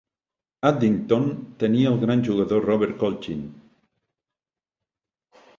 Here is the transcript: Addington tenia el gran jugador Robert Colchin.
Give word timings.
Addington 0.69 1.27
tenia 1.65 1.91
el 1.93 2.01
gran 2.05 2.25
jugador 2.29 2.65
Robert 2.71 2.97
Colchin. 2.97 3.47